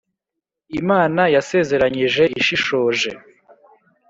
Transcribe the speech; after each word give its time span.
imana 0.81 1.21
yasezeranyije 1.35 2.23
ishishoje!". 2.39 3.11